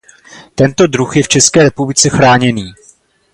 [0.55, 2.73] Tento druh je v České republice chráněný.